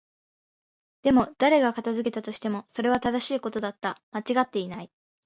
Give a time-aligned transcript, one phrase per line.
[1.03, 4.01] でも、誰が片付けたとしても、それは正しいことだった。
[4.09, 4.89] 間違っていない。